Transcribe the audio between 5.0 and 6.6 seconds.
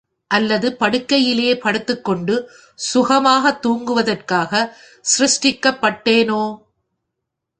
சிருஷ்டிக்கப் பட்டேனோ?.